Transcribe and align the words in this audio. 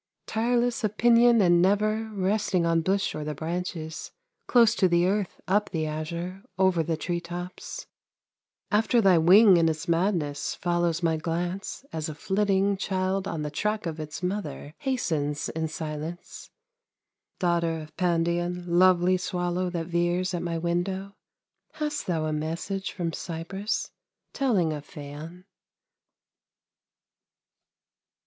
Tireless 0.25 0.83
of 0.83 0.97
pinion 0.97 1.41
and 1.43 1.61
never 1.61 2.09
Resting 2.11 2.65
on 2.65 2.81
bush 2.81 3.13
or 3.13 3.23
the 3.23 3.35
branches, 3.35 4.11
Close 4.47 4.73
to 4.73 4.87
the 4.87 5.05
earth, 5.05 5.39
up 5.47 5.69
the 5.69 5.85
azure, 5.85 6.41
Over 6.57 6.81
the 6.81 6.97
treetops; 6.97 7.85
After 8.71 8.99
thy 8.99 9.19
wing 9.19 9.57
in 9.57 9.69
its 9.69 9.87
madness 9.87 10.55
Follows 10.55 11.03
my 11.03 11.17
glance, 11.17 11.85
as 11.93 12.09
a 12.09 12.15
flitting 12.15 12.77
Child 12.77 13.27
on 13.27 13.43
the 13.43 13.51
track 13.51 13.85
of 13.85 13.99
its 13.99 14.23
mother 14.23 14.73
Hastens 14.79 15.49
in 15.49 15.67
silence. 15.67 16.49
Daughter 17.37 17.77
of 17.79 17.95
Pandion, 17.95 18.63
lovely 18.67 19.17
Swallow 19.17 19.69
that 19.69 19.85
veers 19.85 20.33
at 20.33 20.41
my 20.41 20.57
window, 20.57 21.13
Hast 21.73 22.07
thou 22.07 22.25
a 22.25 22.33
message 22.33 22.91
from 22.91 23.13
Cyprus 23.13 23.91
Telling 24.33 24.73
of 24.73 24.83
Phaon? 24.83 25.45